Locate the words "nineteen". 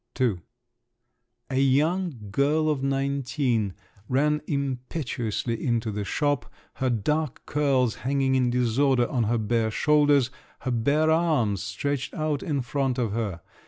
2.81-3.75